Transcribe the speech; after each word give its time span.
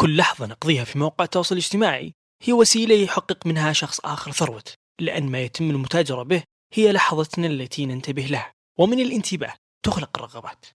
كل 0.00 0.16
لحظة 0.16 0.46
نقضيها 0.46 0.84
في 0.84 0.98
مواقع 0.98 1.24
التواصل 1.24 1.54
الاجتماعي 1.54 2.14
هي 2.42 2.52
وسيلة 2.52 2.94
يحقق 2.94 3.46
منها 3.46 3.72
شخص 3.72 4.00
آخر 4.00 4.32
ثروته 4.32 4.72
لأن 5.00 5.30
ما 5.30 5.40
يتم 5.40 5.70
المتاجرة 5.70 6.22
به 6.22 6.42
هي 6.72 6.92
لحظتنا 6.92 7.46
التي 7.46 7.86
ننتبه 7.86 8.22
لها 8.22 8.54
ومن 8.78 9.00
الانتباه 9.00 9.54
تخلق 9.82 10.18
الرغبات. 10.18 10.66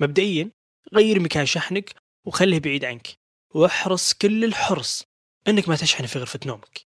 مبدئيا 0.00 0.50
غير 0.94 1.20
مكان 1.20 1.46
شحنك 1.46 1.94
وخله 2.26 2.58
بعيد 2.58 2.84
عنك 2.84 3.08
واحرص 3.54 4.12
كل 4.12 4.44
الحرص 4.44 5.02
أنك 5.48 5.68
ما 5.68 5.76
تشحن 5.76 6.06
في 6.06 6.18
غرفة 6.18 6.40
نومك. 6.46 6.86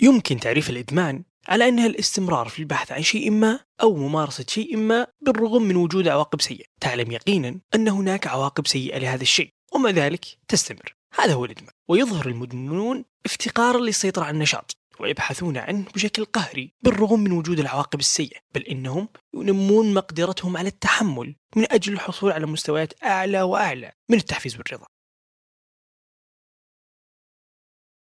يمكن 0.00 0.40
تعريف 0.40 0.70
الإدمان 0.70 1.24
على 1.48 1.68
أنها 1.68 1.86
الاستمرار 1.86 2.48
في 2.48 2.58
البحث 2.58 2.92
عن 2.92 3.02
شيء 3.02 3.30
ما 3.30 3.60
أو 3.82 3.96
ممارسة 3.96 4.44
شيء 4.48 4.76
ما 4.76 5.06
بالرغم 5.20 5.62
من 5.62 5.76
وجود 5.76 6.08
عواقب 6.08 6.40
سيئة. 6.40 6.64
تعلم 6.80 7.10
يقينا 7.10 7.60
أن 7.74 7.88
هناك 7.88 8.26
عواقب 8.26 8.66
سيئة 8.66 8.98
لهذا 8.98 9.22
الشيء 9.22 9.52
ومع 9.72 9.90
ذلك 9.90 10.24
تستمر. 10.48 10.96
هذا 11.14 11.34
هو 11.34 11.44
الإدمان. 11.44 11.72
ويظهر 11.88 12.26
المدمنون 12.26 13.04
افتقارا 13.26 13.78
للسيطرة 13.78 14.24
على 14.24 14.34
النشاط 14.34 14.76
ويبحثون 15.00 15.56
عنه 15.56 15.84
بشكل 15.94 16.24
قهري 16.24 16.74
بالرغم 16.82 17.20
من 17.20 17.32
وجود 17.32 17.58
العواقب 17.60 18.00
السيئة 18.00 18.40
بل 18.54 18.62
إنهم 18.62 19.08
ينمون 19.34 19.94
مقدرتهم 19.94 20.56
على 20.56 20.68
التحمل 20.68 21.36
من 21.56 21.72
أجل 21.72 21.92
الحصول 21.92 22.32
على 22.32 22.46
مستويات 22.46 23.04
أعلى 23.04 23.42
وأعلى 23.42 23.92
من 24.08 24.18
التحفيز 24.18 24.56
والرضا. 24.56 24.86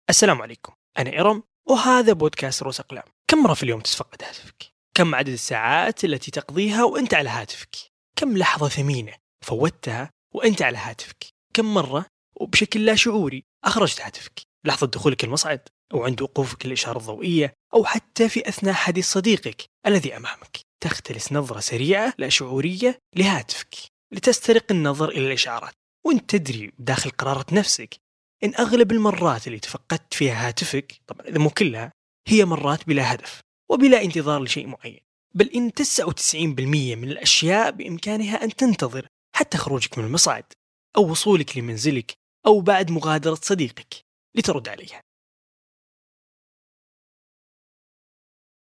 السلام 0.09 0.41
عليكم. 0.41 0.73
أنا 0.99 1.19
إرم 1.19 1.43
وهذا 1.65 2.13
بودكاست 2.13 2.63
روس 2.63 2.79
أقلام. 2.79 3.12
كم 3.27 3.43
مرة 3.43 3.53
في 3.53 3.63
اليوم 3.63 3.81
تتفقد 3.81 4.23
هاتفك؟ 4.23 4.73
كم 4.93 5.15
عدد 5.15 5.29
الساعات 5.29 6.05
التي 6.05 6.31
تقضيها 6.31 6.83
وأنت 6.83 7.13
على 7.13 7.29
هاتفك؟ 7.29 7.75
كم 8.15 8.37
لحظة 8.37 8.69
ثمينة 8.69 9.13
فوتها 9.41 10.09
وأنت 10.33 10.61
على 10.61 10.77
هاتفك؟ 10.77 11.25
كم 11.53 11.73
مرة 11.73 12.05
وبشكل 12.35 12.85
لا 12.85 12.95
شعوري 12.95 13.43
أخرجت 13.63 14.01
هاتفك؟ 14.01 14.41
لحظة 14.65 14.87
دخولك 14.87 15.23
المصعد 15.23 15.59
أو 15.93 16.03
عند 16.03 16.21
وقوفك 16.21 16.65
للإشارة 16.65 16.97
الضوئية 16.97 17.53
أو 17.73 17.85
حتى 17.85 18.29
في 18.29 18.49
أثناء 18.49 18.73
حديث 18.73 19.11
صديقك 19.11 19.65
الذي 19.87 20.17
أمامك 20.17 20.59
تختلس 20.83 21.31
نظرة 21.31 21.59
سريعة 21.59 22.13
لا 22.17 22.29
شعورية 22.29 22.99
لهاتفك 23.15 23.75
لتسترق 24.11 24.65
النظر 24.71 25.09
إلى 25.09 25.27
الإشعارات 25.27 25.73
وانت 26.05 26.35
تدري 26.35 26.71
داخل 26.79 27.09
قرارة 27.09 27.45
نفسك 27.51 27.95
إن 28.43 28.53
أغلب 28.59 28.91
المرات 28.91 29.47
اللي 29.47 29.59
تفقدت 29.59 30.13
فيها 30.13 30.47
هاتفك 30.47 31.01
طبعا 31.07 31.27
إذا 31.27 31.39
مو 31.39 31.49
كلها 31.49 31.91
هي 32.27 32.45
مرات 32.45 32.87
بلا 32.87 33.13
هدف 33.13 33.41
وبلا 33.71 34.01
انتظار 34.01 34.43
لشيء 34.43 34.67
معين. 34.67 34.99
بل 35.35 35.49
إن 35.49 35.71
99% 35.73 36.95
من 36.95 37.11
الأشياء 37.11 37.71
بإمكانها 37.71 38.43
أن 38.43 38.55
تنتظر 38.55 39.07
حتى 39.35 39.57
خروجك 39.57 39.97
من 39.97 40.05
المصعد 40.05 40.45
أو 40.97 41.11
وصولك 41.11 41.57
لمنزلك 41.57 42.13
أو 42.45 42.61
بعد 42.61 42.91
مغادرة 42.91 43.35
صديقك 43.35 44.05
لترد 44.35 44.69
عليها. 44.69 45.01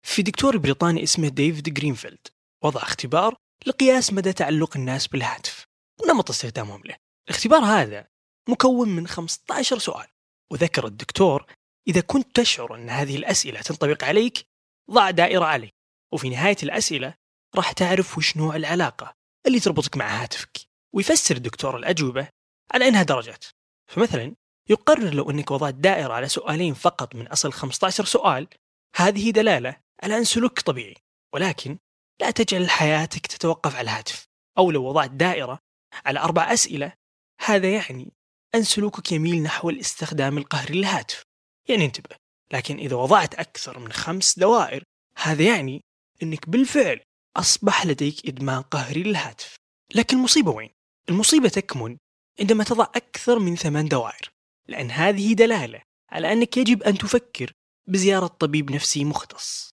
في 0.06 0.22
دكتور 0.22 0.56
بريطاني 0.56 1.02
اسمه 1.02 1.28
ديفيد 1.28 1.74
جرينفيلد 1.74 2.26
وضع 2.64 2.82
اختبار 2.82 3.34
لقياس 3.66 4.12
مدى 4.12 4.32
تعلق 4.32 4.76
الناس 4.76 5.06
بالهاتف 5.06 5.66
ونمط 6.00 6.30
استخدامهم 6.30 6.82
له. 6.84 6.96
الاختبار 7.28 7.60
هذا 7.60 8.06
مكون 8.48 8.88
من 8.88 9.06
15 9.06 9.78
سؤال 9.78 10.06
وذكر 10.52 10.86
الدكتور 10.86 11.46
إذا 11.88 12.00
كنت 12.00 12.36
تشعر 12.36 12.74
أن 12.74 12.90
هذه 12.90 13.16
الأسئلة 13.16 13.60
تنطبق 13.60 14.04
عليك 14.04 14.46
ضع 14.90 15.10
دائرة 15.10 15.44
عليه 15.44 15.70
وفي 16.12 16.28
نهاية 16.28 16.56
الأسئلة 16.62 17.14
راح 17.56 17.72
تعرف 17.72 18.18
وش 18.18 18.36
نوع 18.36 18.56
العلاقة 18.56 19.14
اللي 19.46 19.60
تربطك 19.60 19.96
مع 19.96 20.22
هاتفك. 20.22 20.58
ويفسر 20.94 21.36
الدكتور 21.36 21.76
الأجوبة 21.76 22.28
على 22.74 22.88
أنها 22.88 23.02
درجات. 23.02 23.44
فمثلا 23.90 24.34
يقرر 24.70 25.14
لو 25.14 25.30
أنك 25.30 25.50
وضعت 25.50 25.74
دائرة 25.74 26.12
على 26.12 26.28
سؤالين 26.28 26.74
فقط 26.74 27.14
من 27.14 27.26
أصل 27.26 27.52
15 27.52 28.04
سؤال 28.04 28.48
هذه 28.96 29.30
دلالة 29.30 29.76
على 30.02 30.18
أن 30.18 30.24
سلوك 30.24 30.60
طبيعي. 30.60 30.94
ولكن 31.34 31.78
لا 32.20 32.30
تجعل 32.30 32.70
حياتك 32.70 33.26
تتوقف 33.26 33.74
على 33.74 33.90
الهاتف. 33.90 34.28
أو 34.58 34.70
لو 34.70 34.84
وضعت 34.84 35.10
دائرة 35.10 35.58
على 36.06 36.20
أربع 36.20 36.52
أسئلة 36.52 36.92
هذا 37.40 37.74
يعني 37.74 38.12
أن 38.54 38.62
سلوكك 38.64 39.12
يميل 39.12 39.42
نحو 39.42 39.70
الاستخدام 39.70 40.38
القهري 40.38 40.78
للهاتف. 40.78 41.31
يعني 41.68 41.84
انتبه 41.84 42.16
لكن 42.52 42.78
إذا 42.78 42.96
وضعت 42.96 43.34
أكثر 43.34 43.78
من 43.78 43.92
خمس 43.92 44.38
دوائر 44.38 44.84
هذا 45.16 45.44
يعني 45.44 45.84
أنك 46.22 46.48
بالفعل 46.48 47.00
أصبح 47.36 47.86
لديك 47.86 48.26
إدمان 48.28 48.62
قهري 48.62 49.02
للهاتف 49.02 49.56
لكن 49.94 50.16
المصيبة 50.16 50.50
وين؟ 50.50 50.70
المصيبة 51.08 51.48
تكمن 51.48 51.96
عندما 52.40 52.64
تضع 52.64 52.84
أكثر 52.84 53.38
من 53.38 53.56
ثمان 53.56 53.88
دوائر 53.88 54.32
لأن 54.68 54.90
هذه 54.90 55.32
دلالة 55.32 55.82
على 56.10 56.32
أنك 56.32 56.56
يجب 56.56 56.82
أن 56.82 56.98
تفكر 56.98 57.52
بزيارة 57.88 58.26
طبيب 58.26 58.70
نفسي 58.70 59.04
مختص 59.04 59.70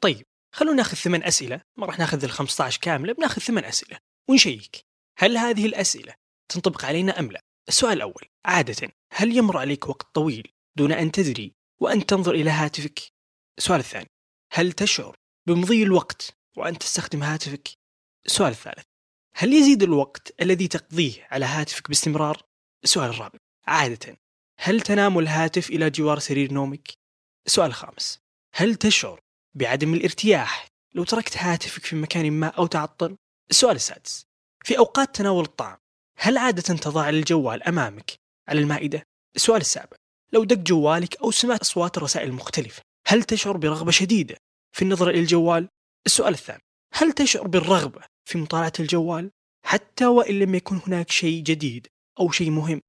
طيب 0.00 0.26
خلونا 0.54 0.76
ناخذ 0.76 0.96
ثمان 0.96 1.22
أسئلة 1.22 1.60
ما 1.76 1.86
راح 1.86 1.98
ناخذ 1.98 2.24
ال 2.24 2.30
15 2.30 2.80
كاملة 2.80 3.12
بناخذ 3.12 3.42
ثمان 3.42 3.64
أسئلة 3.64 3.98
ونشيك 4.28 4.80
هل 5.18 5.36
هذه 5.36 5.66
الأسئلة 5.66 6.14
تنطبق 6.48 6.84
علينا 6.84 7.18
أم 7.18 7.32
لا؟ 7.32 7.40
السؤال 7.68 7.92
الأول 7.92 8.24
عادة 8.44 8.92
هل 9.12 9.36
يمر 9.36 9.58
عليك 9.58 9.88
وقت 9.88 10.14
طويل 10.14 10.52
دون 10.76 10.92
أن 10.92 11.12
تدري 11.12 11.52
وأن 11.80 12.06
تنظر 12.06 12.34
إلى 12.34 12.50
هاتفك؟ 12.50 13.00
السؤال 13.58 13.80
الثاني 13.80 14.10
هل 14.52 14.72
تشعر 14.72 15.16
بمضي 15.46 15.82
الوقت 15.82 16.36
وأنت 16.56 16.82
تستخدم 16.82 17.22
هاتفك؟ 17.22 17.68
السؤال 18.26 18.50
الثالث 18.50 18.84
هل 19.36 19.52
يزيد 19.52 19.82
الوقت 19.82 20.42
الذي 20.42 20.68
تقضيه 20.68 21.26
على 21.30 21.44
هاتفك 21.44 21.88
باستمرار؟ 21.88 22.42
السؤال 22.84 23.10
الرابع 23.10 23.38
عادة 23.66 24.16
هل 24.60 24.80
تنام 24.80 25.18
الهاتف 25.18 25.70
إلى 25.70 25.90
جوار 25.90 26.18
سرير 26.18 26.52
نومك؟ 26.52 26.92
السؤال 27.46 27.66
الخامس 27.66 28.18
هل 28.54 28.74
تشعر 28.74 29.20
بعدم 29.54 29.94
الارتياح 29.94 30.68
لو 30.94 31.04
تركت 31.04 31.36
هاتفك 31.36 31.84
في 31.84 31.96
مكان 31.96 32.32
ما 32.32 32.46
أو 32.46 32.66
تعطل؟ 32.66 33.16
السؤال 33.50 33.76
السادس 33.76 34.26
في 34.64 34.78
أوقات 34.78 35.16
تناول 35.16 35.44
الطعام 35.44 35.78
هل 36.16 36.38
عادة 36.38 36.62
تضع 36.62 37.08
الجوال 37.08 37.62
أمامك 37.62 38.14
على 38.48 38.60
المائدة؟ 38.60 39.02
السؤال 39.36 39.60
السابع 39.60 39.96
لو 40.32 40.44
دق 40.44 40.56
جوالك 40.56 41.16
أو 41.16 41.30
سمعت 41.30 41.60
أصوات 41.60 41.96
الرسائل 41.96 42.28
المختلفة 42.28 42.82
هل 43.06 43.22
تشعر 43.22 43.56
برغبة 43.56 43.90
شديدة 43.90 44.36
في 44.72 44.82
النظر 44.82 45.10
إلى 45.10 45.20
الجوال؟ 45.20 45.68
السؤال 46.06 46.34
الثامن 46.34 46.60
هل 46.94 47.12
تشعر 47.12 47.46
بالرغبة 47.46 48.00
في 48.24 48.38
مطالعة 48.38 48.72
الجوال 48.80 49.30
حتى 49.64 50.06
وإن 50.06 50.38
لم 50.38 50.54
يكن 50.54 50.80
هناك 50.86 51.10
شيء 51.10 51.42
جديد 51.42 51.86
أو 52.20 52.30
شيء 52.30 52.50
مهم؟ 52.50 52.80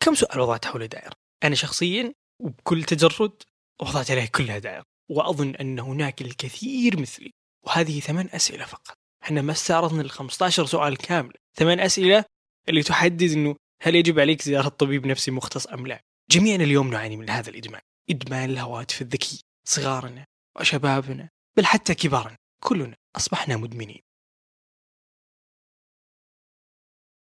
كم 0.00 0.14
سؤال 0.14 0.40
وضعت 0.40 0.64
حول 0.64 0.88
دائرة؟ 0.88 1.12
أنا 1.44 1.54
شخصيا 1.54 2.12
وبكل 2.40 2.84
تجرد 2.84 3.42
وضعت 3.80 4.10
عليه 4.10 4.26
كلها 4.26 4.58
دائرة 4.58 4.84
وأظن 5.08 5.54
أن 5.54 5.78
هناك 5.78 6.20
الكثير 6.20 7.00
مثلي 7.00 7.30
وهذه 7.66 8.00
ثمان 8.00 8.28
أسئلة 8.32 8.64
فقط 8.64 8.98
إحنا 9.22 9.42
ما 9.42 9.52
استعرضنا 9.52 10.02
ال 10.02 10.10
15 10.10 10.66
سؤال 10.66 10.96
كامل 10.96 11.32
ثمان 11.54 11.80
أسئلة 11.80 12.24
اللي 12.68 12.82
تحدد 12.82 13.30
أنه 13.30 13.56
هل 13.82 13.94
يجب 13.94 14.18
عليك 14.18 14.42
زيارة 14.42 14.68
طبيب 14.68 15.06
نفسي 15.06 15.30
مختص 15.30 15.66
أم 15.66 15.86
لا؟ 15.86 16.00
جميعنا 16.30 16.64
اليوم 16.64 16.90
نعاني 16.90 17.16
من 17.16 17.30
هذا 17.30 17.50
الإدمان. 17.50 17.80
إدمان 18.10 18.50
الهواتف 18.50 19.02
الذكية 19.02 19.38
صغارنا 19.68 20.24
وشبابنا 20.60 21.28
بل 21.56 21.66
حتى 21.66 21.94
كبارنا 21.94 22.36
كلنا 22.64 22.96
أصبحنا 23.16 23.56
مدمنين. 23.56 24.00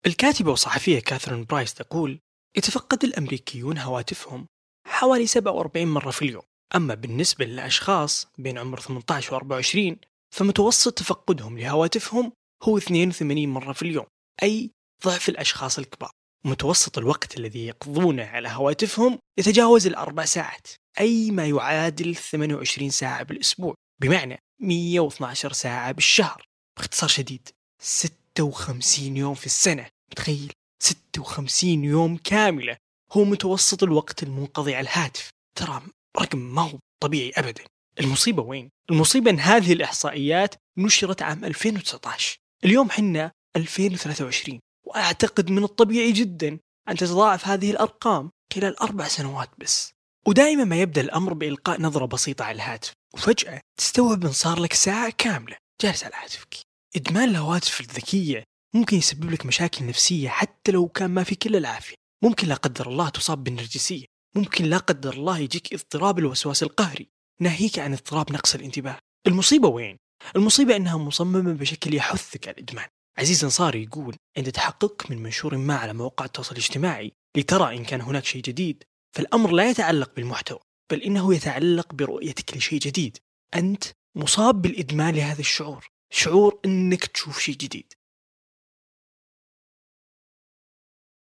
الكاتبة 0.06 0.50
والصحفية 0.50 1.00
كاثرين 1.00 1.44
برايس 1.44 1.74
تقول 1.74 2.20
يتفقد 2.56 3.04
الأمريكيون 3.04 3.78
هواتفهم 3.78 4.46
حوالي 4.86 5.26
47 5.26 5.86
مرة 5.86 6.10
في 6.10 6.22
اليوم. 6.22 6.42
أما 6.76 6.94
بالنسبة 6.94 7.44
للأشخاص 7.44 8.26
بين 8.38 8.58
عمر 8.58 8.80
18 8.80 9.34
و 9.34 9.36
24 9.36 9.96
فمتوسط 10.34 10.98
تفقدهم 10.98 11.58
لهواتفهم 11.58 12.32
هو 12.62 12.78
82 12.78 13.48
مرة 13.48 13.72
في 13.72 13.82
اليوم. 13.82 14.06
أي 14.42 14.70
ضعف 15.04 15.28
الأشخاص 15.28 15.78
الكبار. 15.78 16.10
متوسط 16.44 16.98
الوقت 16.98 17.36
الذي 17.36 17.66
يقضونه 17.66 18.24
على 18.24 18.48
هواتفهم 18.48 19.18
يتجاوز 19.38 19.86
الأربع 19.86 20.24
ساعات 20.24 20.68
أي 21.00 21.30
ما 21.30 21.46
يعادل 21.46 22.14
28 22.14 22.90
ساعة 22.90 23.22
بالأسبوع 23.22 23.74
بمعنى 24.00 24.38
112 24.60 25.52
ساعة 25.52 25.92
بالشهر. 25.92 26.44
باختصار 26.76 27.08
شديد 27.08 27.48
56 27.82 29.16
يوم 29.16 29.34
في 29.34 29.46
السنة. 29.46 29.86
متخيل؟ 30.12 30.52
56 30.82 31.84
يوم 31.84 32.16
كاملة. 32.16 32.76
هو 33.12 33.24
متوسط 33.24 33.82
الوقت 33.82 34.22
المنقضي 34.22 34.74
على 34.74 34.84
الهاتف. 34.84 35.30
ترى 35.56 35.82
رقم 36.20 36.38
ما 36.38 36.62
هو 36.62 36.78
طبيعي 37.02 37.32
أبدا. 37.36 37.64
المصيبة 38.00 38.42
وين؟ 38.42 38.70
المصيبة 38.90 39.30
أن 39.30 39.40
هذه 39.40 39.72
الإحصائيات 39.72 40.54
نشرت 40.78 41.22
عام 41.22 41.44
2019 41.44 42.36
اليوم 42.64 42.90
حنا 42.90 43.32
2023 43.56 44.60
وأعتقد 44.84 45.50
من 45.50 45.64
الطبيعي 45.64 46.12
جدا 46.12 46.58
أن 46.88 46.96
تتضاعف 46.96 47.48
هذه 47.48 47.70
الأرقام 47.70 48.30
خلال 48.54 48.80
أربع 48.80 49.08
سنوات 49.08 49.50
بس. 49.58 49.92
ودائما 50.26 50.64
ما 50.64 50.80
يبدأ 50.80 51.00
الأمر 51.00 51.32
بإلقاء 51.32 51.80
نظرة 51.80 52.06
بسيطة 52.06 52.44
على 52.44 52.54
الهاتف 52.54 52.92
وفجأة 53.14 53.60
تستوعب 53.76 54.24
أن 54.24 54.32
صار 54.32 54.60
لك 54.60 54.72
ساعة 54.72 55.12
كاملة 55.18 55.56
جالس 55.82 56.04
على 56.04 56.14
هاتفك. 56.22 56.54
إدمان 56.96 57.28
الهواتف 57.28 57.80
الذكية 57.80 58.44
ممكن 58.74 58.96
يسبب 58.96 59.30
لك 59.30 59.46
مشاكل 59.46 59.86
نفسية 59.86 60.28
حتى 60.28 60.72
لو 60.72 60.88
كان 60.88 61.10
ما 61.10 61.24
في 61.24 61.34
كل 61.34 61.56
العافية. 61.56 61.94
ممكن 62.22 62.48
لا 62.48 62.54
قدر 62.54 62.88
الله 62.88 63.08
تصاب 63.08 63.44
بالنرجسية. 63.44 64.04
ممكن 64.34 64.64
لا 64.64 64.78
قدر 64.78 65.14
الله 65.14 65.38
يجيك 65.38 65.74
اضطراب 65.74 66.18
الوسواس 66.18 66.62
القهري. 66.62 67.08
ناهيك 67.40 67.78
عن 67.78 67.92
اضطراب 67.92 68.32
نقص 68.32 68.54
الانتباه. 68.54 68.98
المصيبة 69.26 69.68
وين؟ 69.68 69.96
المصيبة 70.36 70.76
أنها 70.76 70.96
مصممة 70.96 71.52
بشكل 71.52 71.94
يحثك 71.94 72.48
على 72.48 72.54
الإدمان. 72.54 72.86
عزيز 73.20 73.44
أنصاري 73.44 73.82
يقول 73.82 74.16
عند 74.36 74.52
تحققك 74.52 75.10
من 75.10 75.22
منشور 75.22 75.56
ما 75.56 75.76
على 75.76 75.92
مواقع 75.92 76.24
التواصل 76.24 76.52
الاجتماعي 76.52 77.12
لترى 77.36 77.76
إن 77.76 77.84
كان 77.84 78.00
هناك 78.00 78.24
شيء 78.24 78.42
جديد 78.42 78.84
فالأمر 79.16 79.50
لا 79.50 79.70
يتعلق 79.70 80.14
بالمحتوى 80.14 80.58
بل 80.90 81.02
إنه 81.02 81.34
يتعلق 81.34 81.94
برؤيتك 81.94 82.56
لشيء 82.56 82.78
جديد. 82.78 83.18
أنت 83.54 83.84
مصاب 84.16 84.62
بالإدمان 84.62 85.14
لهذا 85.14 85.40
الشعور 85.40 85.88
شعور 86.12 86.60
أنك 86.64 87.04
تشوف 87.06 87.38
شيء 87.38 87.54
جديد. 87.54 87.92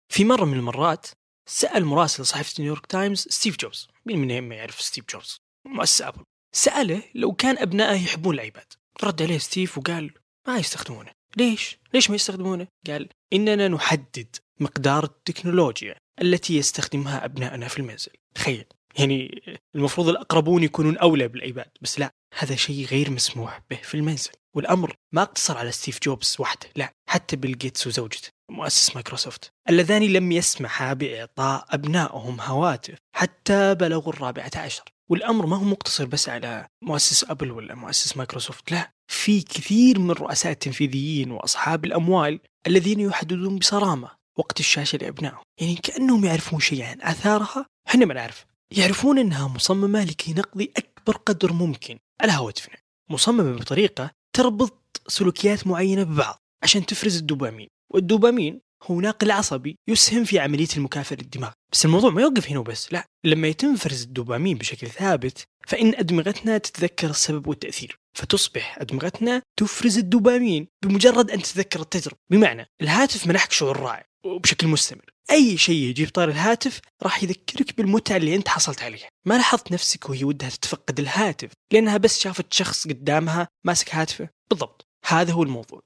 في 0.10 0.26
مرة 0.26 0.46
من 0.46 0.54
المرات 0.54 1.08
سأل 1.50 1.86
مراسل 1.86 2.26
صحيفة 2.26 2.54
نيويورك 2.60 2.86
تايمز 2.86 3.20
ستيف 3.20 3.58
جوبز 3.58 3.88
مين 4.06 4.42
ما 4.42 4.56
يعرف 4.56 4.82
ستيف 4.82 5.06
جوبز؟ 5.10 5.38
مؤسس 5.66 6.02
أبل. 6.02 6.24
سأله 6.56 7.04
لو 7.16 7.34
كان 7.34 7.58
أبنائه 7.58 8.04
يحبون 8.04 8.36
الأيباد 8.36 8.74
رد 9.04 9.22
عليه 9.22 9.38
ستيف 9.38 9.78
وقال 9.78 10.14
ما 10.48 10.58
يستخدمونه. 10.58 11.17
ليش؟ 11.38 11.78
ليش 11.94 12.10
ما 12.10 12.16
يستخدمونه؟ 12.16 12.68
قال 12.88 13.10
إننا 13.34 13.68
نحدد 13.68 14.36
مقدار 14.60 15.04
التكنولوجيا 15.04 15.96
التي 16.22 16.58
يستخدمها 16.58 17.26
أبنائنا 17.26 17.68
في 17.68 17.80
المنزل. 17.80 18.12
تخيل. 18.36 18.66
يعني 19.00 19.42
المفروض 19.76 20.10
الأقربون 20.10 20.64
يكونون 20.64 20.98
أولى 20.98 21.28
بالأيباد 21.28 21.70
بس 21.82 22.00
لا 22.00 22.12
هذا 22.38 22.56
شيء 22.56 22.86
غير 22.86 23.12
مسموح 23.12 23.62
به 23.70 23.76
في 23.76 23.96
المنزل. 23.96 24.32
والأمر 24.56 24.96
ما 25.12 25.22
اقتصر 25.22 25.58
على 25.58 25.72
ستيف 25.72 26.00
جوبز 26.04 26.36
وحده 26.40 26.70
لا 26.76 26.94
حتى 27.10 27.36
بيل 27.36 27.58
جيتس 27.58 27.88
وزوجته 27.88 28.30
مؤسس 28.52 28.96
مايكروسوفت. 28.96 29.52
اللذان 29.70 30.04
لم 30.04 30.32
يسمحا 30.32 30.94
بإعطاء 30.94 31.66
أبنائهم 31.70 32.42
هواتف 32.42 32.98
حتى 33.16 33.76
بلغوا 33.76 34.14
الرابعة 34.14 34.52
عشر. 34.56 34.84
والأمر 35.10 35.46
ما 35.46 35.56
هو 35.58 35.64
مقتصر 35.64 36.06
بس 36.06 36.30
على 36.30 36.68
مؤسس 36.84 37.24
أبل 37.24 37.52
ولا 37.52 37.76
مؤسس 37.76 38.18
مايكروسوفت 38.18 38.72
لا 38.72 38.92
في 39.12 39.42
كثير 39.42 40.00
من 40.00 40.12
الرؤساء 40.12 40.52
التنفيذيين 40.52 41.32
وأصحاب 41.32 41.86
الأموال 41.86 42.40
الذين 42.68 43.00
يحددون 43.00 43.60
بصرامة 43.60 44.12
وقت 44.38 44.60
الشاشة 44.60 44.98
لأبنائهم 44.98 45.42
يعني 45.62 45.76
كأنهم 45.76 46.26
يعرفون 46.26 46.60
شيء 46.60 46.84
عن 46.84 47.02
آثارها 47.02 47.66
إحنا 47.88 48.06
ما 48.06 48.14
نعرف. 48.14 48.46
يعرفون 48.72 49.20
أنها 49.20 49.48
مصممة 49.48 50.04
لكي 50.04 50.34
نقضي 50.34 50.72
أكبر 50.78 51.18
قدر 51.18 51.54
ممكن 51.54 52.00
على 52.22 52.32
هواتفنا 52.32 52.76
مصممة 53.10 53.60
بطريقة 53.60 54.12
تربط 54.36 55.02
سلوكيات 55.08 55.68
معينة 55.68 56.04
ببعض 56.04 56.42
عشان 56.64 56.86
تفرز 56.86 57.18
الدوبامين. 57.18 57.68
والدوبامين 57.94 58.62
هو 58.84 59.02
ناقل 59.02 59.32
عصبي 59.32 59.76
يسهم 59.88 60.24
في 60.24 60.40
عملية 60.40 60.68
المكافأة 60.78 61.16
للدماغ. 61.16 61.52
بس 61.72 61.86
الموضوع 61.86 62.10
ما 62.10 62.22
يوقف 62.22 62.50
هنا 62.50 62.60
وبس 62.60 62.94
لا. 62.94 63.06
لما 63.26 63.48
يتم 63.48 63.76
فرز 63.76 64.02
الدوبامين 64.02 64.58
بشكل 64.58 64.88
ثابت 64.88 65.44
فإن 65.68 65.96
أدمغتنا 65.96 66.58
تتذكر 66.58 67.10
السبب 67.10 67.48
والتأثير. 67.48 68.00
فتصبح 68.18 68.78
أدمغتنا 68.80 69.42
تفرز 69.60 69.98
الدوبامين 69.98 70.68
بمجرد 70.86 71.32
أن 71.32 71.42
تتذكر 71.42 71.80
التجربة. 71.82 72.18
بمعنى 72.30 72.66
الهاتف 72.82 73.28
منحك 73.28 73.52
شعور 73.52 73.80
رائع 73.80 74.06
وبشكل 74.26 74.68
مستمر. 74.68 75.06
أي 75.32 75.58
شيء 75.58 75.76
يجي 75.76 76.06
بطار 76.06 76.30
الهاتف 76.30 76.80
راح 77.04 77.24
يذكرك 77.24 77.78
بالمتعة 77.78 78.18
اللي 78.18 78.36
أنت 78.36 78.48
حصلت 78.48 78.82
عليها. 78.82 79.08
ما 79.26 79.34
لاحظت 79.34 79.72
نفسك 79.72 80.10
وهي 80.10 80.24
ودها 80.24 80.50
تتفقد 80.50 81.00
الهاتف 81.00 81.52
لأنها 81.74 81.98
بس 81.98 82.20
شافت 82.20 82.54
شخص 82.54 82.88
قدامها 82.88 83.48
ماسك 83.66 83.96
هاتفه؟ 83.96 84.30
بالضبط. 84.50 84.88
هذا 85.06 85.34
هو 85.34 85.44
الموضوع. 85.44 85.80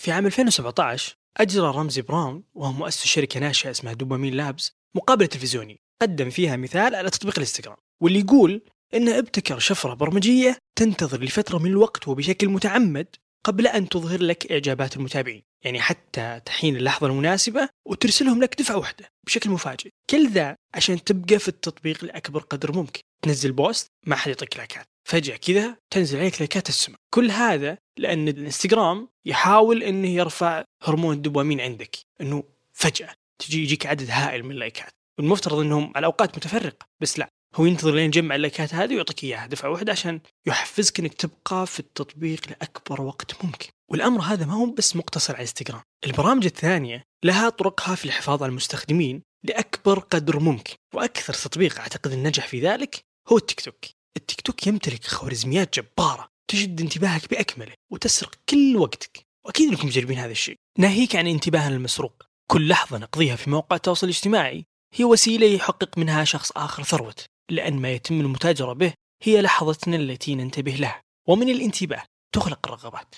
في 0.00 0.12
عام 0.12 0.26
2017 0.26 1.16
أجرى 1.36 1.70
رمزي 1.70 2.02
براون 2.02 2.42
وهو 2.54 2.72
مؤسس 2.72 3.06
شركة 3.06 3.40
ناشئة 3.40 3.70
اسمها 3.70 3.92
دوبامين 3.92 4.34
لابز 4.34 4.72
مقابلة 4.94 5.26
تلفزيونية 5.26 5.76
قدم 6.02 6.30
فيها 6.30 6.56
مثال 6.56 6.94
على 6.94 7.10
تطبيق 7.10 7.34
الإنستغرام 7.34 7.76
واللي 8.02 8.18
يقول 8.20 8.62
انه 8.94 9.18
ابتكر 9.18 9.58
شفرة 9.58 9.94
برمجية 9.94 10.58
تنتظر 10.76 11.22
لفترة 11.22 11.58
من 11.58 11.70
الوقت 11.70 12.08
وبشكل 12.08 12.48
متعمد 12.48 13.06
قبل 13.44 13.66
أن 13.66 13.88
تظهر 13.88 14.22
لك 14.22 14.52
إعجابات 14.52 14.96
المتابعين 14.96 15.42
يعني 15.64 15.80
حتى 15.80 16.40
تحين 16.44 16.76
اللحظة 16.76 17.06
المناسبة 17.06 17.68
وترسلهم 17.86 18.42
لك 18.42 18.58
دفعة 18.58 18.76
واحدة 18.76 19.08
بشكل 19.26 19.50
مفاجئ. 19.50 19.90
كل 20.10 20.30
ذا 20.30 20.56
عشان 20.74 21.04
تبقى 21.04 21.38
في 21.38 21.48
التطبيق 21.48 22.04
لأكبر 22.04 22.40
قدر 22.40 22.72
ممكن. 22.72 23.00
تنزل 23.22 23.52
post 23.52 23.86
ما 24.06 24.16
حد 24.16 24.28
يعطيك 24.28 24.56
لايكات 24.56 24.86
فجأة 25.10 25.36
كذا 25.36 25.76
تنزل 25.90 26.18
عليك 26.18 26.34
لايكات 26.34 26.68
السماء. 26.68 26.98
كل 27.14 27.30
هذا 27.30 27.78
لأن 27.98 28.28
الانستغرام 28.28 29.08
يحاول 29.24 29.82
أنه 29.82 30.08
يرفع 30.08 30.64
هرمون 30.82 31.16
الدوبامين 31.16 31.60
عندك. 31.60 31.96
أنه 32.20 32.44
فجأة 32.72 33.14
تجي 33.38 33.62
يجيك 33.62 33.86
عدد 33.86 34.10
هائل 34.10 34.42
من 34.42 34.50
اللايكات. 34.50 34.90
والمفترض 35.18 35.58
أنهم 35.58 35.92
على 35.96 36.06
أوقات 36.06 36.36
متفرقة 36.36 36.86
بس 37.00 37.18
لا. 37.18 37.28
هو 37.54 37.64
ينتظر 37.64 37.94
لين 37.94 38.04
يجمع 38.04 38.34
اللايكات 38.34 38.74
هذه 38.74 38.94
ويعطيك 38.94 39.24
إياها 39.24 39.46
دفعة 39.46 39.70
واحدة 39.70 39.92
عشان 39.92 40.20
يحفزك 40.46 41.00
إنك 41.00 41.14
تبقى 41.14 41.66
في 41.66 41.80
التطبيق 41.80 42.48
لأكبر 42.48 43.02
وقت 43.02 43.44
ممكن. 43.44 43.68
والأمر 43.88 44.20
هذا 44.20 44.46
ما 44.46 44.54
هو 44.54 44.66
بس 44.66 44.96
مقتصر 44.96 45.34
على 45.34 45.42
انستغرام، 45.42 45.82
البرامج 46.06 46.44
الثانية 46.44 47.02
لها 47.24 47.48
طرقها 47.48 47.94
في 47.94 48.04
الحفاظ 48.04 48.42
على 48.42 48.50
المستخدمين 48.50 49.22
لأكبر 49.44 49.98
قدر 49.98 50.38
ممكن، 50.40 50.74
وأكثر 50.94 51.34
تطبيق 51.34 51.78
أعتقد 51.78 52.12
النجح 52.12 52.46
في 52.46 52.60
ذلك 52.60 53.04
هو 53.28 53.36
التيك 53.36 53.60
توك. 53.60 53.99
التيك 54.16 54.40
توك 54.40 54.66
يمتلك 54.66 55.04
خوارزميات 55.04 55.80
جبارة 55.80 56.28
تشد 56.50 56.80
انتباهك 56.80 57.30
بأكمله 57.30 57.74
وتسرق 57.92 58.34
كل 58.48 58.76
وقتك. 58.76 59.26
وأكيد 59.46 59.68
إنكم 59.68 59.86
مجربين 59.86 60.18
هذا 60.18 60.32
الشيء. 60.32 60.56
ناهيك 60.78 61.16
عن 61.16 61.26
انتباهنا 61.26 61.76
المسروق، 61.76 62.22
كل 62.50 62.68
لحظة 62.68 62.98
نقضيها 62.98 63.36
في 63.36 63.50
مواقع 63.50 63.76
التواصل 63.76 64.06
الاجتماعي 64.06 64.64
هي 64.94 65.04
وسيلة 65.04 65.46
يحقق 65.46 65.98
منها 65.98 66.24
شخص 66.24 66.52
آخر 66.52 66.82
ثروته. 66.82 67.24
لأن 67.50 67.80
ما 67.80 67.92
يتم 67.92 68.20
المتاجرة 68.20 68.72
به 68.72 68.92
هي 69.22 69.42
لحظتنا 69.42 69.96
التي 69.96 70.34
ننتبه 70.34 70.72
لها 70.72 71.02
ومن 71.28 71.48
الانتباه 71.48 72.04
تخلق 72.34 72.66
الرغبات 72.66 73.14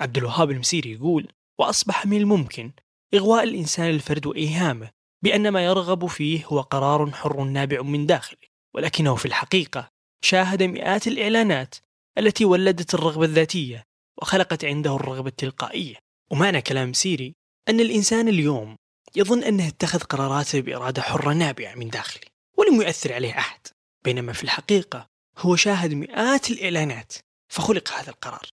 عبد 0.00 0.16
الوهاب 0.16 0.50
المسيري 0.50 0.92
يقول 0.92 1.32
وأصبح 1.60 2.06
من 2.06 2.16
الممكن 2.16 2.72
إغواء 3.14 3.44
الإنسان 3.44 3.90
الفرد 3.90 4.26
وإيهامه 4.26 4.90
بأن 5.22 5.48
ما 5.48 5.64
يرغب 5.64 6.06
فيه 6.06 6.46
هو 6.46 6.60
قرار 6.60 7.10
حر 7.10 7.44
نابع 7.44 7.82
من 7.82 8.06
داخله 8.06 8.48
ولكنه 8.74 9.14
في 9.14 9.26
الحقيقة 9.26 9.88
شاهد 10.24 10.62
مئات 10.62 11.06
الإعلانات 11.06 11.74
التي 12.18 12.44
ولدت 12.44 12.94
الرغبة 12.94 13.24
الذاتية 13.24 13.84
وخلقت 14.22 14.64
عنده 14.64 14.96
الرغبة 14.96 15.28
التلقائية. 15.28 15.96
ومعنى 16.30 16.62
كلام 16.62 16.92
سيري 16.92 17.34
أن 17.68 17.80
الإنسان 17.80 18.28
اليوم 18.28 18.76
يظن 19.16 19.42
أنه 19.42 19.68
اتخذ 19.68 19.98
قراراته 19.98 20.60
بإرادة 20.60 21.02
حرة 21.02 21.32
نابعة 21.32 21.74
من 21.74 21.88
داخله 21.88 22.30
ولم 22.56 22.82
يؤثر 22.82 23.12
عليه 23.12 23.38
أحد. 23.38 23.60
بينما 24.04 24.32
في 24.32 24.44
الحقيقة 24.44 25.06
هو 25.38 25.56
شاهد 25.56 25.94
مئات 25.94 26.50
الإعلانات 26.50 27.12
فخلق 27.48 27.92
هذا 27.92 28.10
القرار. 28.10 28.48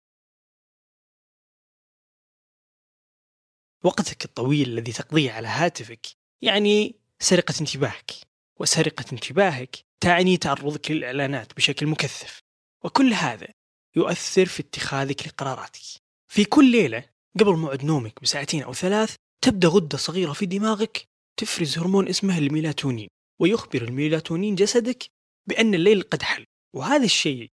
وقتك 3.85 4.25
الطويل 4.25 4.69
الذي 4.69 4.93
تقضيه 4.93 5.33
على 5.33 5.49
هاتفك 5.49 6.07
يعني 6.43 6.95
سرقة 7.21 7.55
انتباهك 7.61 8.13
وسرقة 8.61 9.05
انتباهك 9.13 9.77
تعني 10.01 10.37
تعرضك 10.37 10.91
للإعلانات 10.91 11.57
بشكل 11.57 11.87
مكثف 11.87 12.41
وكل 12.85 13.13
هذا 13.13 13.49
يؤثر 13.97 14.47
في 14.47 14.61
اتخاذك 14.61 15.27
لقراراتك. 15.27 15.81
في 16.29 16.45
كل 16.45 16.71
ليلة 16.71 17.05
قبل 17.41 17.57
موعد 17.57 17.85
نومك 17.85 18.23
بساعتين 18.23 18.63
أو 18.63 18.75
ثلاث 18.75 19.15
تبدأ 19.45 19.69
غدة 19.69 19.99
صغيرة 19.99 20.33
في 20.33 20.47
دماغك 20.47 21.09
تفرز 21.37 21.79
هرمون 21.79 22.09
اسمه 22.09 22.39
الميلاتونين 22.39 23.09
ويخبر 23.41 23.83
الميلاتونين 23.83 24.55
جسدك 24.55 25.07
بأن 25.49 25.75
الليل 25.75 26.03
قد 26.03 26.23
حل 26.23 26.45
وهذا 26.75 27.05
الشيء 27.05 27.51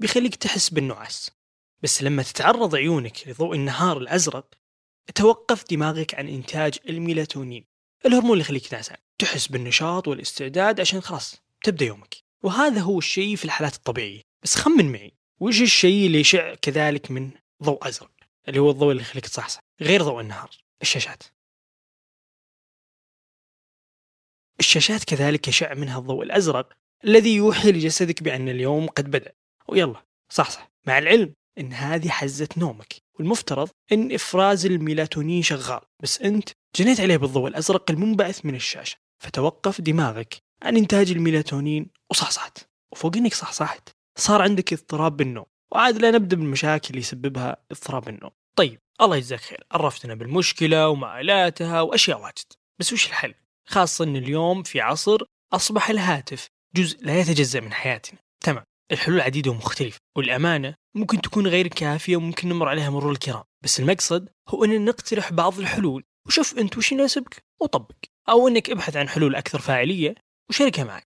بيخليك 0.00 0.34
تحس 0.34 0.70
بالنعاس. 0.70 1.30
بس 1.82 2.02
لما 2.02 2.22
تتعرض 2.22 2.74
عيونك 2.74 3.28
لضوء 3.28 3.56
النهار 3.56 3.98
الأزرق 3.98 4.54
توقف 5.14 5.64
دماغك 5.70 6.14
عن 6.14 6.28
إنتاج 6.28 6.78
الميلاتونين. 6.88 7.69
الهرمون 8.06 8.32
اللي 8.32 8.40
يخليك 8.40 8.72
نعسان 8.74 8.96
تحس 9.18 9.46
بالنشاط 9.46 10.08
والاستعداد 10.08 10.80
عشان 10.80 11.00
خلاص 11.00 11.36
تبدأ 11.62 11.84
يومك. 11.84 12.16
وهذا 12.42 12.80
هو 12.80 12.98
الشيء 12.98 13.36
في 13.36 13.44
الحالات 13.44 13.74
الطبيعية. 13.74 14.22
بس 14.42 14.56
خمن 14.56 14.92
معي 14.92 15.12
وش 15.40 15.60
الشيء 15.60 16.06
اللي 16.06 16.20
يشع 16.20 16.54
كذلك 16.54 17.10
من 17.10 17.30
ضوء 17.62 17.88
أزرق؟ 17.88 18.10
اللي 18.48 18.60
هو 18.60 18.70
الضوء 18.70 18.90
اللي 18.90 19.02
يخليك 19.02 19.26
تصحصح. 19.26 19.60
غير 19.80 20.02
ضوء 20.02 20.20
النهار. 20.20 20.50
الشاشات. 20.82 21.22
الشاشات 24.60 25.04
كذلك 25.04 25.48
يشع 25.48 25.74
منها 25.74 25.98
الضوء 25.98 26.22
الأزرق 26.22 26.72
الذي 27.04 27.34
يوحي 27.34 27.72
لجسدك 27.72 28.22
بأن 28.22 28.48
اليوم 28.48 28.86
قد 28.86 29.10
بدأ. 29.10 29.32
ويلا 29.68 30.04
صح 30.28 30.50
صح 30.50 30.70
مع 30.86 30.98
العلم 30.98 31.34
أن 31.58 31.72
هذه 31.72 32.08
حزة 32.08 32.48
نومك. 32.56 32.94
والمفترض 33.20 33.68
أن 33.92 34.12
إفراز 34.12 34.66
الميلاتونين 34.66 35.42
شغال. 35.42 35.80
بس 36.02 36.20
أنت 36.20 36.48
جنيت 36.76 37.00
عليه 37.00 37.16
بالضوء 37.16 37.48
الأزرق 37.48 37.90
المنبعث 37.90 38.44
من 38.44 38.54
الشاشة 38.54 38.96
فتوقف 39.22 39.80
دماغك 39.80 40.36
عن 40.62 40.76
إنتاج 40.76 41.10
الميلاتونين 41.10 41.90
وصحصحت. 42.10 42.58
وفوق 42.92 43.16
إنك 43.16 43.34
صحصحت 43.34 43.88
صار 44.18 44.42
عندك 44.42 44.72
اضطراب 44.72 45.16
بالنوم. 45.16 45.46
وعاد 45.72 45.98
لا 45.98 46.10
نبدأ 46.10 46.36
بالمشاكل 46.36 46.88
اللي 46.90 47.00
يسببها 47.00 47.56
اضطراب 47.70 48.08
النوم. 48.08 48.30
طيب 48.56 48.80
الله 49.00 49.16
يجزاك 49.16 49.40
خير. 49.40 49.64
عرفتنا 49.72 50.14
بالمشكلة 50.14 50.88
ومآلاتها 50.88 51.80
وأشياء 51.80 52.20
واجد. 52.20 52.52
بس 52.78 52.92
وش 52.92 53.06
الحل؟ 53.06 53.34
خاصة 53.68 54.04
إن 54.04 54.16
اليوم 54.16 54.62
في 54.62 54.80
عصر 54.80 55.18
أصبح 55.52 55.90
الهاتف 55.90 56.48
جزء 56.76 57.04
لا 57.04 57.20
يتجزأ 57.20 57.60
من 57.60 57.72
حياتنا. 57.72 58.18
تمام. 58.40 58.64
الحلول 58.92 59.20
عديدة 59.20 59.50
ومختلفة 59.50 60.00
والأمانة 60.16 60.74
ممكن 60.96 61.20
تكون 61.20 61.46
غير 61.46 61.68
كافية 61.68 62.16
وممكن 62.16 62.48
نمر 62.48 62.68
عليها 62.68 62.90
مرور 62.90 63.12
الكرام 63.12 63.44
بس 63.64 63.80
المقصد 63.80 64.28
هو 64.48 64.64
أن 64.64 64.84
نقترح 64.84 65.32
بعض 65.32 65.58
الحلول 65.58 66.04
وشوف 66.26 66.58
أنت 66.58 66.78
وش 66.78 66.92
يناسبك 66.92 67.44
وطبق 67.60 67.96
أو 68.28 68.48
أنك 68.48 68.70
ابحث 68.70 68.96
عن 68.96 69.08
حلول 69.08 69.34
أكثر 69.34 69.58
فاعلية 69.58 70.14
وشاركها 70.50 70.84
معك. 70.84 71.06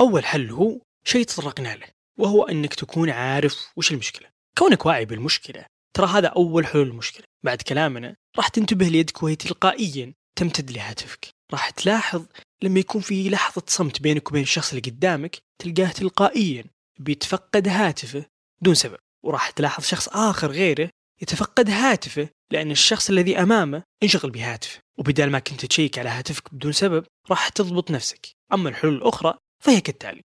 أول 0.00 0.24
حل 0.24 0.50
هو 0.50 0.80
شيء 1.04 1.24
تطرقنا 1.24 1.76
له 1.76 1.86
وهو 2.18 2.44
أنك 2.44 2.74
تكون 2.74 3.10
عارف 3.10 3.72
وش 3.76 3.92
المشكلة. 3.92 4.28
كونك 4.58 4.86
واعي 4.86 5.04
بالمشكلة 5.04 5.66
ترى 5.96 6.06
هذا 6.06 6.28
أول 6.28 6.66
حلول 6.66 6.88
المشكلة. 6.88 7.24
بعد 7.44 7.62
كلامنا 7.62 8.16
راح 8.36 8.48
تنتبه 8.48 8.88
ليدك 8.88 9.22
وهي 9.22 9.36
تلقائيا 9.36 10.14
تمتد 10.38 10.70
لهاتفك. 10.70 11.28
راح 11.52 11.70
تلاحظ 11.70 12.26
لما 12.62 12.80
يكون 12.80 13.00
في 13.00 13.30
لحظة 13.30 13.62
صمت 13.66 14.02
بينك 14.02 14.28
وبين 14.28 14.42
الشخص 14.42 14.68
اللي 14.68 14.90
قدامك 14.90 15.38
تلقاه 15.58 15.92
تلقائيا 15.92 16.64
بيتفقد 16.98 17.68
هاتفه 17.68 18.24
دون 18.62 18.74
سبب. 18.74 18.98
وراح 19.24 19.50
تلاحظ 19.50 19.84
شخص 19.84 20.08
آخر 20.08 20.50
غيره 20.50 20.90
يتفقد 21.22 21.70
هاتفه 21.70 22.28
لأن 22.50 22.70
الشخص 22.70 23.10
الذي 23.10 23.42
أمامه 23.42 23.82
انشغل 24.02 24.30
بهاتفه. 24.30 24.80
وبدال 24.98 25.30
ما 25.30 25.38
كنت 25.38 25.66
تشيك 25.66 25.98
على 25.98 26.08
هاتفك 26.08 26.54
بدون 26.54 26.72
سبب 26.72 27.06
راح 27.30 27.48
تضبط 27.48 27.90
نفسك. 27.90 28.28
أما 28.52 28.68
الحلول 28.68 28.94
الأخرى 28.94 29.34
فهي 29.64 29.80
كالتالي 29.80 30.22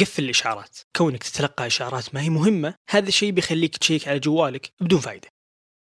قفل 0.00 0.24
الإشعارات. 0.24 0.78
كونك 0.96 1.22
تتلقى 1.22 1.66
إشعارات 1.66 2.14
ما 2.14 2.20
هي 2.20 2.30
مهمة 2.30 2.74
هذا 2.90 3.08
الشيء 3.08 3.30
بيخليك 3.32 3.76
تشيك 3.76 4.08
على 4.08 4.18
جوالك 4.18 4.72
بدون 4.80 5.00
فائدة 5.00 5.28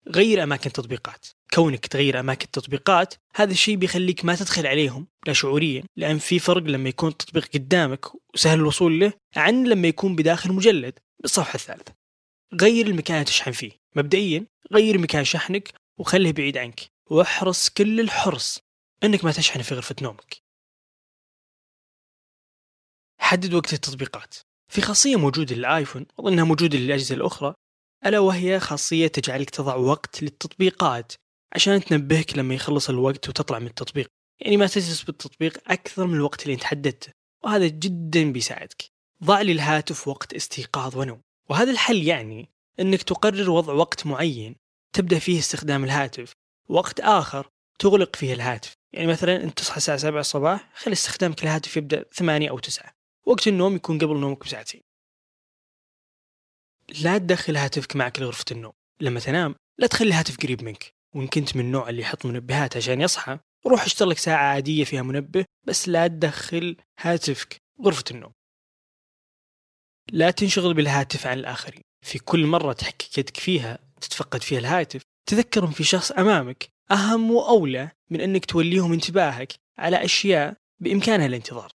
غير 0.07 0.43
أماكن 0.43 0.71
تطبيقات 0.71 1.25
كونك 1.53 1.87
تغير 1.87 2.19
أماكن 2.19 2.45
التطبيقات 2.45 3.13
هذا 3.35 3.51
الشيء 3.51 3.75
بيخليك 3.75 4.25
ما 4.25 4.35
تدخل 4.35 4.67
عليهم 4.67 5.07
لا 5.27 5.33
شعوريا 5.33 5.83
لأن 5.97 6.17
في 6.17 6.39
فرق 6.39 6.63
لما 6.63 6.89
يكون 6.89 7.09
التطبيق 7.09 7.47
قدامك 7.53 8.05
وسهل 8.33 8.59
الوصول 8.59 8.99
له 8.99 9.13
عن 9.35 9.63
لما 9.63 9.87
يكون 9.87 10.15
بداخل 10.15 10.53
مجلد 10.53 10.99
بالصفحة 11.19 11.55
الثالثة. 11.55 11.93
غير 12.61 12.87
المكان 12.87 13.15
اللي 13.15 13.25
تشحن 13.25 13.51
فيه. 13.51 13.71
مبدئيا 13.95 14.45
غير 14.71 14.97
مكان 14.97 15.23
شحنك 15.23 15.73
وخليه 15.97 16.31
بعيد 16.31 16.57
عنك. 16.57 16.81
واحرص 17.09 17.69
كل 17.69 17.99
الحرص 17.99 18.59
إنك 19.03 19.25
ما 19.25 19.31
تشحن 19.31 19.61
في 19.61 19.75
غرفة 19.75 19.95
نومك. 20.01 20.37
حدد 23.19 23.53
وقت 23.53 23.73
التطبيقات. 23.73 24.35
في 24.71 24.81
خاصية 24.81 25.15
موجودة 25.15 25.55
للآيفون 25.55 26.05
وأظنها 26.17 26.43
موجودة 26.43 26.77
للأجهزة 26.77 27.15
الأخرى 27.15 27.53
ألا 28.05 28.19
وهي 28.19 28.59
خاصية 28.59 29.07
تجعلك 29.07 29.49
تضع 29.49 29.75
وقت 29.75 30.23
للتطبيقات. 30.23 31.13
عشان 31.53 31.83
تنبهك 31.83 32.37
لما 32.37 32.55
يخلص 32.55 32.89
الوقت 32.89 33.29
وتطلع 33.29 33.59
من 33.59 33.67
التطبيق. 33.67 34.07
يعني 34.39 34.57
ما 34.57 34.67
تجلس 34.67 35.03
بالتطبيق 35.03 35.71
أكثر 35.71 36.07
من 36.07 36.13
الوقت 36.13 36.43
اللي 36.43 36.53
أنت 36.53 36.63
حددته 36.63 37.13
وهذا 37.43 37.67
جدا 37.67 38.31
بيساعدك. 38.31 38.85
ضع 39.23 39.41
للهاتف 39.41 40.07
وقت 40.07 40.33
استيقاظ 40.33 40.97
ونوم. 40.97 41.21
وهذا 41.49 41.71
الحل 41.71 42.03
يعني 42.03 42.49
أنك 42.79 43.03
تقرر 43.03 43.49
وضع 43.49 43.73
وقت 43.73 44.05
معين 44.05 44.55
تبدأ 44.93 45.19
فيه 45.19 45.39
استخدام 45.39 45.83
الهاتف. 45.83 46.33
وقت 46.69 46.99
آخر 46.99 47.49
تغلق 47.79 48.15
فيه 48.15 48.33
الهاتف. 48.33 48.73
يعني 48.93 49.07
مثلا 49.07 49.43
أنت 49.43 49.59
تصحى 49.59 49.77
الساعة 49.77 49.97
7 49.97 50.19
الصباح 50.19 50.69
خلي 50.75 50.93
استخدامك 50.93 51.43
للهاتف 51.43 51.77
يبدأ 51.77 52.03
8 52.03 52.49
أو 52.49 52.59
9 52.59 52.93
وقت 53.25 53.47
النوم 53.47 53.75
يكون 53.75 53.97
قبل 53.97 54.17
نومك 54.17 54.45
بساعتين. 54.45 54.81
لا 57.01 57.17
تدخل 57.17 57.57
هاتفك 57.57 57.95
معك 57.95 58.19
لغرفة 58.19 58.45
النوم. 58.51 58.73
لما 59.01 59.19
تنام 59.19 59.55
لا 59.77 59.87
تخلي 59.87 60.07
الهاتف 60.07 60.37
قريب 60.37 60.63
منك. 60.63 60.98
وإن 61.15 61.27
كنت 61.27 61.55
من 61.55 61.65
النوع 61.65 61.89
اللي 61.89 62.01
يحط 62.01 62.25
منبهات 62.25 62.77
عشان 62.77 63.01
يصحى 63.01 63.39
روح 63.67 63.83
اشتر 63.83 64.05
لك 64.05 64.17
ساعة 64.17 64.43
عادية 64.53 64.83
فيها 64.83 65.01
منبه 65.01 65.45
بس 65.67 65.89
لا 65.89 66.07
تدخل 66.07 66.77
هاتفك 66.99 67.57
غرفة 67.81 68.03
النوم. 68.11 68.33
لا 70.11 70.31
تنشغل 70.31 70.73
بالهاتف 70.73 71.27
عن 71.27 71.39
الآخرين. 71.39 71.81
في 72.05 72.19
كل 72.19 72.45
مرة 72.45 72.73
تحكي 72.73 73.21
يدك 73.21 73.37
فيها 73.37 73.79
تتفقد 74.01 74.41
فيها 74.41 74.59
الهاتف 74.59 75.01
تذكر 75.25 75.67
في 75.67 75.83
شخص 75.83 76.11
أمامك 76.11 76.69
أهم 76.91 77.31
وأولى 77.31 77.91
من 78.09 78.21
أنك 78.21 78.45
توليهم 78.45 78.93
انتباهك 78.93 79.53
على 79.77 80.05
أشياء 80.05 80.57
بإمكانها 80.79 81.25
الانتظار. 81.25 81.71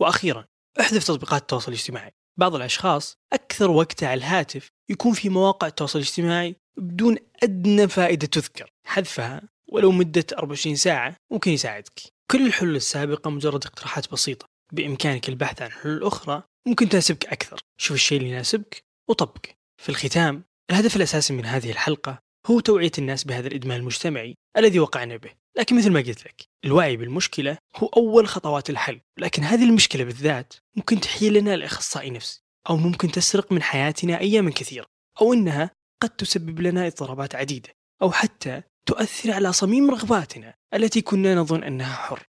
وأخيرا 0.00 0.46
احذف 0.80 1.04
تطبيقات 1.04 1.42
التواصل 1.42 1.72
الاجتماعي. 1.72 2.12
بعض 2.38 2.54
الأشخاص 2.54 3.16
أكثر 3.32 3.70
وقت 3.70 4.04
على 4.04 4.18
الهاتف 4.18 4.70
يكون 4.88 5.12
في 5.12 5.28
مواقع 5.28 5.66
التواصل 5.66 5.98
الاجتماعي 5.98 6.56
بدون 6.76 7.16
أدنى 7.42 7.88
فائدة 7.88 8.26
تذكر. 8.26 8.70
حذفها 8.86 9.42
ولو 9.68 9.92
مدة 9.92 10.24
24 10.32 10.76
ساعة 10.76 11.16
ممكن 11.30 11.50
يساعدك. 11.50 12.00
كل 12.30 12.46
الحلول 12.46 12.76
السابقة 12.76 13.30
مجرد 13.30 13.66
اقتراحات 13.66 14.12
بسيطة. 14.12 14.46
بإمكانك 14.72 15.28
البحث 15.28 15.62
عن 15.62 15.70
حلول 15.70 16.04
أخرى 16.04 16.42
ممكن 16.66 16.88
تناسبك 16.88 17.26
أكثر. 17.26 17.60
شوف 17.80 17.96
الشيء 17.96 18.18
اللي 18.18 18.30
يناسبك 18.30 18.84
وطبقه 19.08 19.48
في 19.82 19.88
الختام 19.88 20.44
الهدف 20.70 20.96
الأساسي 20.96 21.32
من 21.32 21.46
هذه 21.46 21.70
الحلقة 21.70 22.18
هو 22.46 22.60
توعية 22.60 22.92
الناس 22.98 23.24
بهذا 23.24 23.46
الإدمان 23.48 23.80
المجتمعي 23.80 24.34
الذي 24.56 24.78
وقعنا 24.78 25.16
به. 25.16 25.30
لكن 25.58 25.76
مثل 25.76 25.90
ما 25.90 26.00
قلت 26.00 26.24
لك 26.26 26.44
الوعي 26.64 26.96
بالمشكلة 26.96 27.58
هو 27.76 27.86
أول 27.86 28.28
خطوات 28.28 28.70
الحل. 28.70 29.00
لكن 29.18 29.42
هذه 29.42 29.64
المشكلة 29.64 30.04
بالذات 30.04 30.54
ممكن 30.76 31.00
تحيل 31.00 31.32
لنا 31.32 31.56
لأخصائي 31.56 32.10
نفسي 32.10 32.42
أو 32.70 32.76
ممكن 32.76 33.10
تسرق 33.12 33.52
من 33.52 33.62
حياتنا 33.62 34.20
أيام 34.20 34.50
كثيرة 34.50 34.86
أو 35.20 35.32
إنها 35.32 35.70
قد 36.00 36.10
تسبب 36.10 36.60
لنا 36.60 36.86
اضطرابات 36.86 37.34
عديدة 37.34 37.68
أو 38.02 38.12
حتى 38.12 38.62
تؤثر 38.86 39.32
على 39.32 39.52
صميم 39.52 39.90
رغباتنا 39.90 40.54
التي 40.74 41.02
كنا 41.02 41.34
نظن 41.34 41.64
أنها 41.64 41.96
حر. 41.96 42.26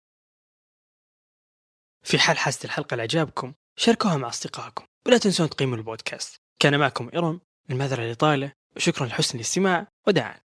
في 2.04 2.20
حال 2.20 2.38
حاسة 2.38 2.66
الحلقة 2.66 2.96
لإعجابكم 2.96 3.54
شاركوها 3.76 4.18
مع 4.18 4.28
أصدقائكم 4.28 4.86
ولا 5.08 5.18
تنسون 5.18 5.50
تقيموا 5.50 5.78
البودكاست. 5.78 6.42
كان 6.60 6.80
معكم 6.80 7.10
إيرون 7.14 7.42
المذرة 7.70 8.04
الإطالة 8.06 8.52
وشكرا 8.76 9.06
لحسن 9.06 9.36
الاستماع 9.36 9.88
وداعا. 10.08 10.40